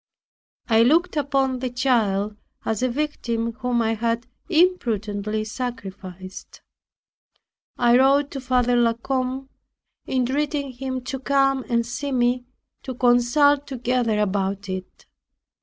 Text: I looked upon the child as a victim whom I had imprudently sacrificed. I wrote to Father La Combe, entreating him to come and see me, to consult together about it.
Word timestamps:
I 0.67 0.81
looked 0.81 1.15
upon 1.15 1.59
the 1.59 1.69
child 1.69 2.35
as 2.65 2.81
a 2.81 2.89
victim 2.89 3.51
whom 3.59 3.83
I 3.83 3.93
had 3.93 4.25
imprudently 4.49 5.43
sacrificed. 5.45 6.63
I 7.77 7.99
wrote 7.99 8.31
to 8.31 8.41
Father 8.41 8.75
La 8.75 8.93
Combe, 8.93 9.47
entreating 10.07 10.71
him 10.71 11.01
to 11.01 11.19
come 11.19 11.63
and 11.69 11.85
see 11.85 12.11
me, 12.11 12.45
to 12.81 12.95
consult 12.95 13.67
together 13.67 14.17
about 14.17 14.67
it. 14.69 15.05